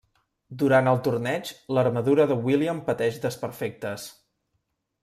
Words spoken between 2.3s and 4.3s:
de William pateix desperfectes.